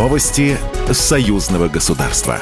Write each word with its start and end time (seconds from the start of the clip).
Новости 0.00 0.56
союзного 0.90 1.68
государства. 1.68 2.38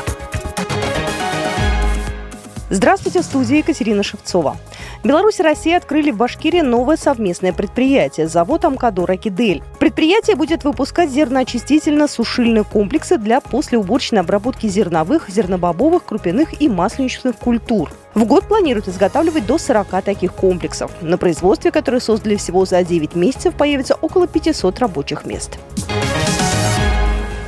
Здравствуйте, 2.71 3.21
в 3.21 3.25
студии 3.25 3.57
Екатерина 3.57 4.05
Шевцова. 4.05 4.57
Беларусь 5.03 5.41
и 5.41 5.43
Россия 5.43 5.77
открыли 5.77 6.13
в 6.13 6.17
Башкирии 6.17 6.61
новое 6.61 6.97
совместное 6.97 7.53
предприятие– 7.53 8.29
завод 8.29 8.65
Амкадора 8.65 9.17
Кидель. 9.17 9.65
Предприятие 9.81 10.37
будет 10.37 10.63
выпускать 10.63 11.11
зерноочистительно-сушильные 11.11 12.63
комплексы 12.63 13.19
для 13.19 13.41
послеуборочной 13.41 14.21
обработки 14.21 14.69
зерновых, 14.69 15.29
зернобобовых, 15.29 16.05
крупяных 16.05 16.63
и 16.63 16.69
масленичных 16.69 17.35
культур. 17.35 17.91
В 18.15 18.25
год 18.25 18.47
планируют 18.47 18.87
изготавливать 18.87 19.47
до 19.47 19.59
40 19.59 20.05
таких 20.05 20.33
комплексов. 20.33 20.93
На 21.01 21.19
производстве, 21.19 21.73
которое 21.73 21.99
создали 21.99 22.37
всего 22.37 22.65
за 22.67 22.85
9 22.85 23.17
месяцев, 23.17 23.55
появится 23.55 23.97
около 23.97 24.29
500 24.29 24.79
рабочих 24.79 25.25
мест. 25.25 25.59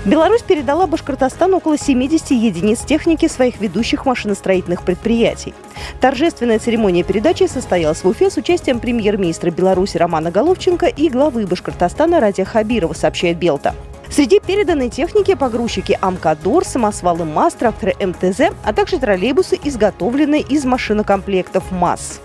Беларусь 0.07 0.41
передала 0.41 0.87
Башкортостану 0.87 1.59
около 1.59 1.77
70 1.77 2.31
единиц 2.31 2.81
техники 2.81 3.29
своих 3.29 3.61
ведущих 3.61 4.07
машиностроительных 4.07 4.83
предприятий. 4.83 5.53
Торжественная 6.01 6.59
церемония 6.59 7.03
передачи 7.03 7.47
состоялась 7.47 8.03
в 8.03 8.09
Уфе 8.09 8.31
с 8.31 8.39
участием 8.39 8.81
премьер-министра 8.81 9.51
Беларуси 9.51 9.99
Романа 9.99 10.31
Головченко 10.31 10.87
и 10.87 11.11
главы 11.11 11.47
Башкортостана 11.47 12.19
Радия 12.19 12.47
Хабирова, 12.47 12.95
сообщает 12.95 13.37
Белта. 13.37 13.75
Среди 14.11 14.41
переданной 14.41 14.89
техники 14.89 15.35
погрузчики 15.35 15.99
«Амкадор», 16.01 16.65
самосвалы 16.65 17.27
МАЗ, 17.27 17.55
тракторы 17.55 17.95
МТЗ, 18.01 18.55
а 18.65 18.73
также 18.73 18.99
троллейбусы, 18.99 19.59
изготовленные 19.63 20.41
из 20.41 20.65
машинокомплектов 20.65 21.71
МАЗ. 21.71 22.23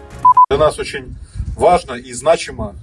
Для 0.50 0.58
нас 0.58 0.80
очень 0.80 1.14
важно 1.58 1.96
и 1.96 2.14
значимо 2.14 2.74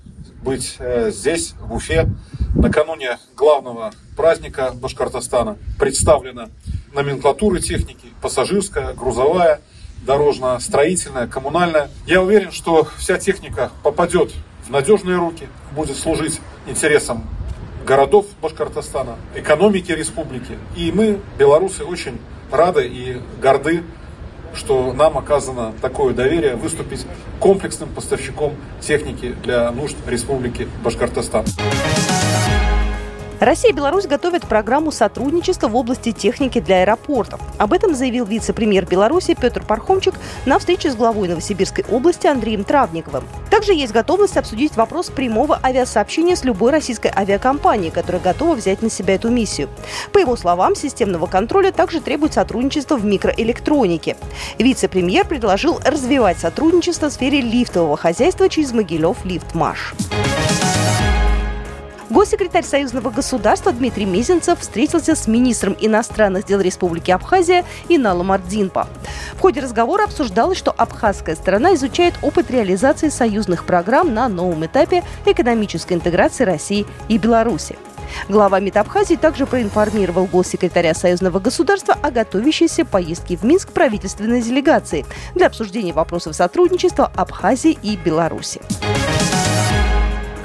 быть 0.43 0.77
э, 0.79 1.11
здесь, 1.11 1.55
в 1.61 1.75
Уфе, 1.75 2.09
накануне 2.55 3.19
главного 3.37 3.93
праздника 4.17 4.73
Башкортостана. 4.75 5.57
Представлена 5.79 6.49
номенклатура 6.93 7.61
техники, 7.61 8.09
пассажирская, 8.21 8.93
грузовая, 8.95 9.61
дорожно-строительная, 10.07 11.27
коммунальная. 11.27 11.91
Я 12.07 12.23
уверен, 12.23 12.53
что 12.53 12.89
вся 12.99 13.19
техника 13.19 13.71
попадет 13.83 14.33
в 14.67 14.71
надежные 14.71 15.17
руки, 15.17 15.49
будет 15.75 15.97
служить 15.97 16.41
интересам 16.67 17.25
городов 17.87 18.27
Башкортостана, 18.41 19.17
экономики 19.35 19.93
республики. 19.93 20.59
И 20.77 20.93
мы, 20.93 21.21
белорусы, 21.39 21.85
очень 21.85 22.21
рады 22.51 22.87
и 22.87 23.21
горды 23.41 23.83
что 24.55 24.93
нам 24.93 25.19
оказано 25.19 25.73
такое 25.81 26.15
доверие 26.15 26.57
выступить 26.57 27.07
комплексным 27.41 27.89
поставщиком 27.89 28.55
техники 28.81 29.35
для 29.43 29.71
нужд 29.71 29.97
Республики 30.07 30.69
Башкортостан. 30.85 31.45
Россия 33.43 33.73
и 33.73 33.75
Беларусь 33.75 34.07
готовят 34.07 34.47
программу 34.47 34.93
сотрудничества 34.93 35.67
в 35.67 35.75
области 35.75 36.13
техники 36.13 36.61
для 36.61 36.83
аэропортов. 36.83 37.41
Об 37.59 37.73
этом 37.73 37.93
заявил 37.93 38.25
вице-премьер 38.25 38.87
Беларуси 38.87 39.35
Петр 39.35 39.65
Пархомчик 39.65 40.15
на 40.47 40.61
встрече 40.61 40.93
с 40.93 40.95
главой 40.95 41.27
Новосибирской 41.27 41.85
области 41.91 42.29
Андреем 42.29 42.63
Травниковым. 42.63 43.25
Также 43.51 43.75
есть 43.75 43.93
готовность 43.93 44.37
обсудить 44.37 44.77
вопрос 44.77 45.11
прямого 45.11 45.59
авиасообщения 45.61 46.37
с 46.37 46.45
любой 46.45 46.71
российской 46.71 47.11
авиакомпанией, 47.13 47.91
которая 47.91 48.23
готова 48.23 48.55
взять 48.55 48.81
на 48.81 48.89
себя 48.89 49.17
эту 49.17 49.29
миссию. 49.29 49.69
По 50.13 50.19
его 50.19 50.37
словам, 50.37 50.77
системного 50.77 51.27
контроля 51.27 51.73
также 51.73 52.01
требует 52.01 52.35
сотрудничества 52.35 52.95
в 52.95 53.05
микроэлектронике. 53.05 54.17
Вице-премьер 54.61 55.27
предложил 55.27 55.81
развивать 55.85 56.39
сотрудничество 56.39 57.11
в 57.11 57.13
сфере 57.13 57.41
лифтового 57.41 57.97
хозяйства 57.97 58.49
через 58.49 58.73
Могилев 58.73 59.25
Лифтмаш. 59.25 59.95
Госсекретарь 62.23 62.63
Союзного 62.63 63.11
государства 63.11 63.73
Дмитрий 63.73 64.05
Мизинцев 64.05 64.61
встретился 64.61 65.17
с 65.17 65.27
министром 65.27 65.77
иностранных 65.81 66.45
дел 66.47 66.61
Республики 66.61 67.11
Абхазия 67.11 67.65
Иналом 67.89 68.31
Ардинпа. 68.31 68.87
В 69.37 69.41
ходе 69.41 69.59
разговора 69.59 70.05
обсуждалось, 70.05 70.57
что 70.57 70.71
абхазская 70.71 71.35
сторона 71.35 71.75
изучает 71.75 72.15
опыт 72.23 72.49
реализации 72.49 73.09
союзных 73.09 73.65
программ 73.65 74.15
на 74.15 74.29
новом 74.29 74.65
этапе 74.65 75.03
экономической 75.27 75.95
интеграции 75.95 76.45
России 76.45 76.87
и 77.09 77.19
Беларуси. 77.19 77.77
Глава 78.29 78.61
МИД 78.61 78.77
Абхазии 78.77 79.17
также 79.17 79.45
проинформировал 79.45 80.27
госсекретаря 80.27 80.95
Союзного 80.95 81.41
государства 81.41 81.99
о 82.01 82.13
готовящейся 82.13 82.85
поездке 82.85 83.37
в 83.37 83.43
Минск 83.43 83.73
правительственной 83.73 84.43
делегации 84.43 85.05
для 85.35 85.49
обсуждения 85.49 85.93
вопросов 85.93 86.37
сотрудничества 86.37 87.11
Абхазии 87.17 87.77
и 87.83 87.97
Беларуси. 87.97 88.61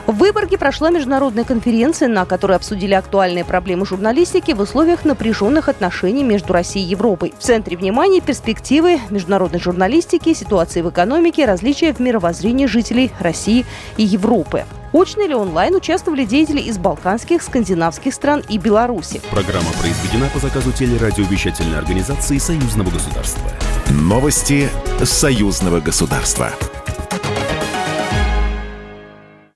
В 0.07 0.13
Выборге 0.19 0.57
прошла 0.57 0.89
международная 0.89 1.43
конференция, 1.43 2.07
на 2.07 2.25
которой 2.25 2.55
обсудили 2.55 2.93
актуальные 2.93 3.43
проблемы 3.43 3.85
журналистики 3.85 4.53
в 4.53 4.61
условиях 4.61 5.03
напряженных 5.03 5.67
отношений 5.67 6.23
между 6.23 6.53
Россией 6.53 6.85
и 6.85 6.91
Европой. 6.91 7.33
В 7.37 7.43
центре 7.43 7.75
внимания 7.75 8.21
перспективы 8.21 9.01
международной 9.09 9.59
журналистики, 9.59 10.33
ситуации 10.33 10.81
в 10.81 10.89
экономике, 10.89 11.43
различия 11.43 11.91
в 11.93 11.99
мировоззрении 11.99 12.67
жителей 12.67 13.11
России 13.19 13.65
и 13.97 14.03
Европы. 14.03 14.63
Очно 14.93 15.23
или 15.23 15.33
онлайн 15.33 15.75
участвовали 15.75 16.23
деятели 16.23 16.61
из 16.61 16.77
балканских, 16.77 17.43
скандинавских 17.43 18.13
стран 18.13 18.41
и 18.47 18.57
Беларуси. 18.57 19.21
Программа 19.29 19.71
произведена 19.81 20.29
по 20.33 20.39
заказу 20.39 20.71
телерадиовещательной 20.71 21.77
организации 21.77 22.37
Союзного 22.37 22.91
государства. 22.91 23.43
Новости 23.89 24.69
Союзного 25.03 25.81
государства. 25.81 26.53